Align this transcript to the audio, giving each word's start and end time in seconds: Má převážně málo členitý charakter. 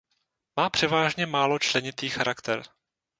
Má 0.59 0.69
převážně 0.69 1.25
málo 1.25 1.59
členitý 1.59 2.09
charakter. 2.09 2.63